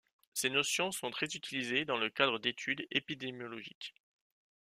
[0.33, 3.93] Ces notions sont très utilisées dans le cadre d'études épidémiologiques.